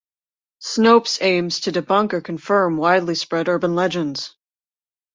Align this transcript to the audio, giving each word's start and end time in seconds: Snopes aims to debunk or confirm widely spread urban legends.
Snopes 0.63 1.19
aims 1.21 1.59
to 1.59 1.71
debunk 1.71 2.13
or 2.13 2.21
confirm 2.21 2.75
widely 2.75 3.13
spread 3.13 3.47
urban 3.47 3.75
legends. 3.75 4.35